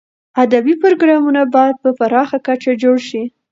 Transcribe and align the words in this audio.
ادبي 0.43 0.73
پروګرامونه 0.83 1.41
باید 1.55 1.75
په 1.83 1.89
پراخه 1.99 2.37
کچه 2.47 2.71
جوړ 2.81 2.97
شي. 3.09 3.23